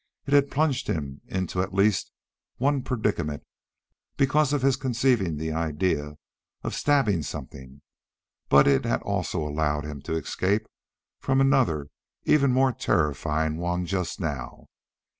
[0.25, 2.11] It had plunged him into at least
[2.57, 3.43] one predicament
[4.17, 6.15] because of his conceiving the idea
[6.63, 7.83] of stabbing something,
[8.49, 10.65] but it had also allowed him escape
[11.19, 11.89] from another
[12.23, 14.69] even more terrifying one just now.